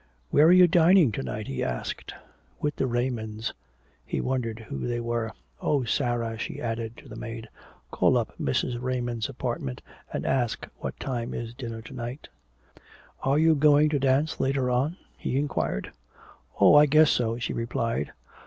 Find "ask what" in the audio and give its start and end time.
10.25-10.99